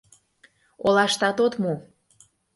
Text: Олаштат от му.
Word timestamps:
Олаштат 0.85 1.37
от 1.45 1.53
му. 1.61 1.73